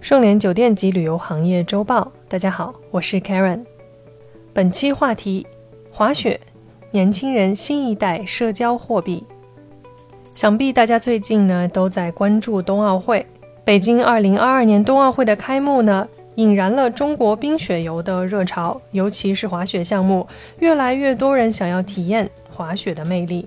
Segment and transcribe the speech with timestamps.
[0.00, 3.64] 盛联酒店及旅游行业周报，大家好，我是 Karen。
[4.52, 5.44] 本期话题：
[5.90, 6.40] 滑雪，
[6.92, 9.24] 年轻人新一代社交货币。
[10.36, 13.26] 想必大家最近呢都在关注冬奥会。
[13.64, 16.06] 北京2022年冬奥会的开幕呢，
[16.36, 20.26] 引燃了中国冰雪游的热潮，尤其是滑雪项目，
[20.60, 23.44] 越来越多人想要体验滑雪的魅力。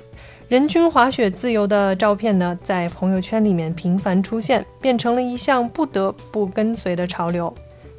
[0.52, 7.54] 人均滑雪自由的照片呢，在朋友圈里面频繁出现，变成了一项不得不跟随的潮流。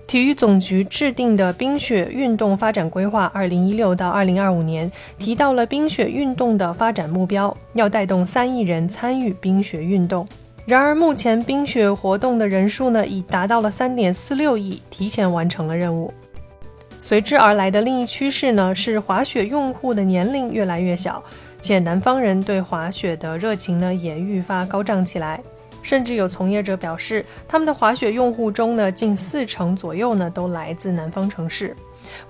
[0.06, 10.28] 体育总局制定的冰雪运动发展规划（二零一六到二零二五年）提到了冰雪运动的发展目标，要带动三亿人参与冰雪运动。
[10.66, 16.12] 然而，目前冰雪活动的人数呢，已达到了三点四六亿，提前完成了任务。
[17.00, 21.24] 随之而来的另一趋势呢，是滑雪用户的年龄越来越小。
[21.62, 25.40] 且南方人对滑雪的热情呢也愈发高涨起来，
[25.80, 31.74] 甚至有从业者表示，他们的滑雪用户中呢近四成左右呢都来自南方城市。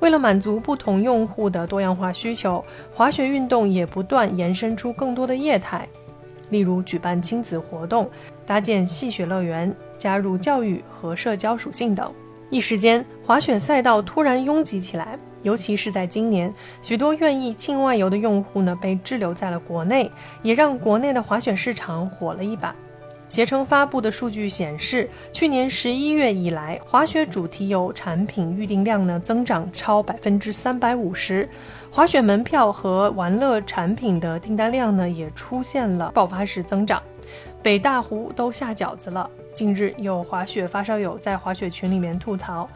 [0.00, 2.62] 为了满足不同用户的多样化需求，
[2.94, 5.88] 滑雪运动也不断延伸出更多的业态，
[6.50, 8.10] 例如举办亲子活动、
[8.44, 12.12] 搭建戏雪乐园、加入教育和社交属性等。
[12.50, 15.18] 一时间，滑雪赛道突然拥挤起来。
[15.42, 20.10] 尤其是在今年，许多愿意境外游的用户呢被滞留在了国内，
[20.42, 22.74] 也让国内的滑雪市场火了一把。
[23.28, 31.48] 携程发布的数据显示，去年十一月以来，滑雪主题游产品预订量呢增长超百分之三百五十，
[31.90, 37.02] 滑雪门票和玩乐产品的订单量呢也出现了爆发式增长。
[37.62, 39.30] 北大湖都下饺子了。
[39.54, 42.68] 近日有滑雪发烧友在滑雪群里面吐槽。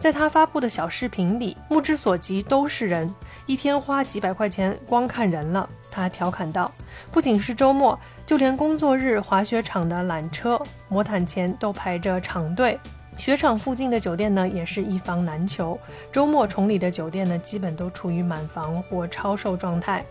[0.00, 5.68] 在他发布的小视频里，目之所及都是人，一天花几百块钱光看人了。
[5.90, 6.72] 他调侃道
[7.12, 12.80] ：“不仅是周末，就连工作日，滑雪场的缆车、魔毯前都排着长队。
[13.18, 15.78] 雪场附近的酒店呢，也是一房难求。
[16.10, 20.02] 周末崇礼的酒店呢，基本都处于满房或超售状态。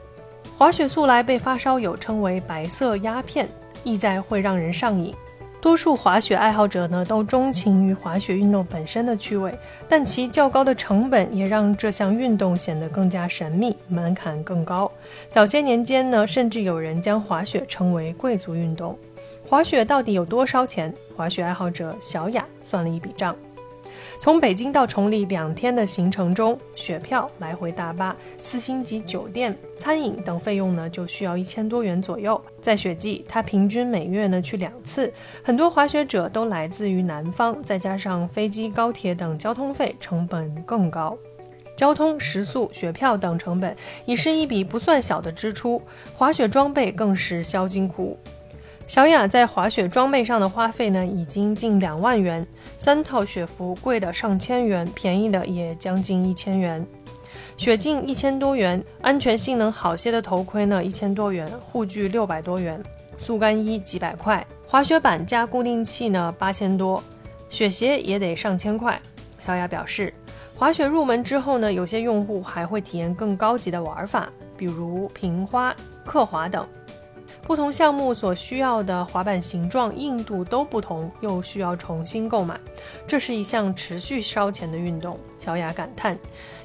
[0.56, 3.50] 滑雪素来被发烧友称为‘白色鸦片’，
[3.84, 5.16] 意在会让人上瘾。”
[5.62, 9.54] 多数滑雪爱好者呢，都钟情于滑雪运动本身的趣味，
[9.90, 14.90] 但其较高的成本也让这项运动显得更加神秘，门槛更高。
[15.30, 18.98] 早些年间呢，甚至有人将滑雪称为贵族运动。
[19.48, 20.94] 滑雪到底有多烧钱？
[21.16, 23.36] 滑雪爱好者小雅算了一笔账。
[24.20, 32.40] 从北京到崇礼两天的行程中，雪票、来回大巴、四星级酒店、餐饮等费用呢，就需要一千多元左右。
[32.62, 35.12] 在雪季，他平均每月呢去两次。
[35.44, 41.18] 很多滑雪者都来自于南方，再加上飞机、高铁等交通费成本更高，
[41.76, 45.82] 交通、食宿、雪票等成本已是一笔不算小的支出。
[46.18, 48.18] 滑雪装备更是销金苦。
[48.90, 52.44] 小雅在滑雪装备上的花费呢，已经近两万元。
[52.80, 56.84] 三套雪服，贵的上千元，便宜的也将近一千元。
[57.56, 62.82] 雪镜一千多元，安全性能好些的头盔呢一千多元，护具六百多元，
[63.16, 67.04] 速干衣几百块，滑雪板加固定器呢八千多，
[67.48, 69.00] 雪鞋也得上千块。
[69.38, 70.12] 小雅表示，
[70.56, 76.68] 滑雪入门之后呢，有些用户还会体验更高级的玩法，比如平滑、刻滑等。
[77.42, 82.60] 不同项目所需要的滑板形状、硬度都不同，又需要重新购买，
[83.08, 85.20] 这是一项持续烧钱的运动。
[85.40, 86.18] 小雅感叹，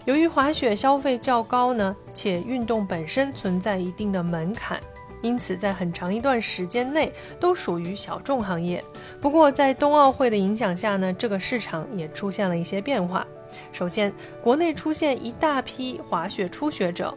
[0.05, 4.79] 由于滑雪消费较高呢，且运动本身存在一定的门槛，
[5.23, 8.85] 因此在很长一段时间内都属于小众行业。
[9.23, 13.27] 不过在冬奥会的影响下呢，这个市场也出现了一些变化。
[13.73, 17.17] 首先，国内出现一大批滑雪初学者。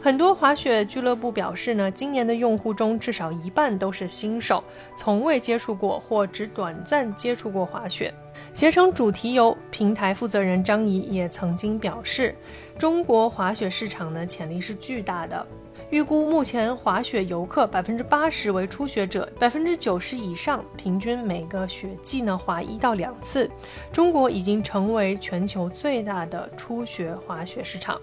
[0.00, 4.62] 很多滑雪俱乐部表示呢，今年的用户中至少一半都是新手，
[4.96, 8.14] 从未接触过或只短暂接触过滑雪。
[8.54, 12.34] 携程主题游平台负责人张怡也曾经表示，
[12.78, 15.44] 中国滑雪市场呢潜力是巨大的，
[15.90, 23.50] 预估目前滑雪游客百分之八十为初学者，百分之九十以上平均每个雪季呢滑一到两次，
[23.92, 28.00] 中国已经成为全球最大的初学滑雪市场。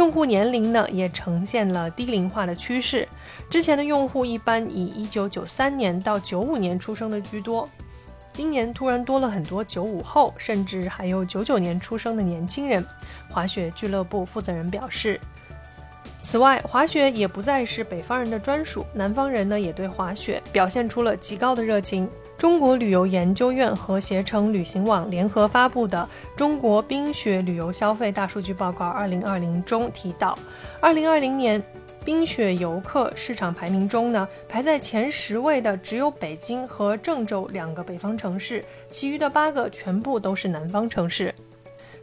[0.00, 3.06] 用户年龄呢也呈现了低龄化的趋势，
[3.50, 7.68] 之前的用户一般以一九九三年到九五年出生的居多，
[8.32, 12.82] 今年突然多了很多九五后，甚至还有九九年出生的年轻人。
[13.28, 15.20] 滑雪俱乐部负责人表示，
[16.22, 22.08] 此外，滑雪也不再是北方人的专属，南方人呢也对滑雪表现出了极高的热情。
[22.40, 26.08] 中国旅游研究院和携程旅行网联合发布的
[26.38, 30.34] 《中国冰雪旅游消费大数据报告（二零二零）》中提到，
[30.80, 31.62] 二零二零年
[32.02, 41.34] 冰雪游客市场排名中呢，排在前十位的只有北京和郑州两个北方城市，其余的八个全部都是南方城市。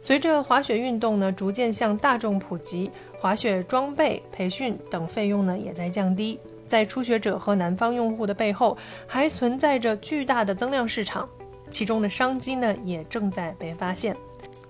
[0.00, 2.88] 随着滑雪运动呢逐渐向大众普及，
[3.18, 6.38] 滑雪装备、培训等费用呢也在降低。
[6.68, 8.76] 在初学者和南方用户的背后，
[9.06, 11.28] 还存在着巨大的增量市场，
[11.70, 14.14] 其中的商机呢也正在被发现。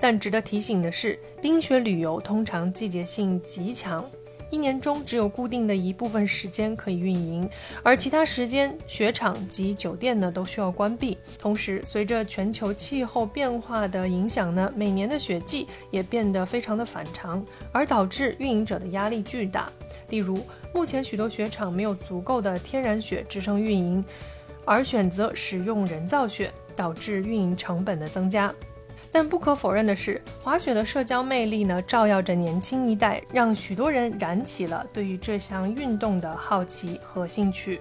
[0.01, 4.09] 但值得提醒的是，冰雪旅游通常季节性极强。
[4.51, 7.47] 一年中只有固定的一部分时间可以运营，
[7.83, 11.19] 而其他时间雪场及酒店呢都需要关闭。
[11.39, 19.71] 同时，随着全球气候变化的影响呢，每年的雪季也变得非常的反常，而导致运营者的压力巨大。
[20.09, 20.41] 例如，
[20.73, 24.05] 目前许多雪场没有足够的天然雪支撑运营，
[24.65, 28.53] 而选择使用人造雪，导致运营成本的增加。
[29.11, 37.81] 但不可否认的是，滑雪的社交魅力呢，照耀着年轻一代，让许多人燃起了对于这项运动的好奇和兴趣。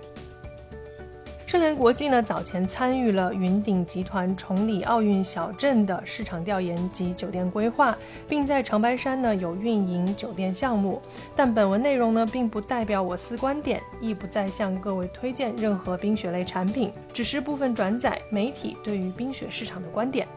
[1.48, 7.98] 盛联国际呢，早前参与了云顶集团崇礼奥运小镇的市场调研及酒店规划，
[8.28, 11.02] 并在长白山呢有运营酒店项目。
[11.38, 20.28] 但本文内容呢，并不代表我司观点，亦不再向各位推荐任何冰雪类产品，只是部分转载媒体对于冰雪市场的观点。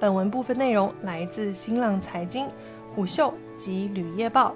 [0.00, 2.48] 本文部分内容来自新浪财经、
[2.92, 4.52] 虎嗅及旅业报。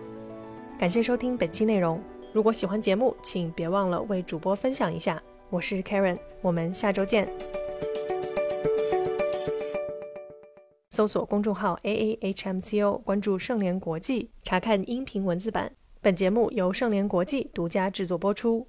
[0.81, 2.03] 感谢收听本期内容。
[2.33, 5.21] 如果喜欢节目，请别忘了为主播分享一下。
[5.49, 7.29] 我是 Karen，我们下周见。
[10.91, 15.73] 搜索公众号 A A H M C O，关注盛联国际，查看音频文字版。
[16.01, 18.69] 本节目由盛联国际独家制作播出。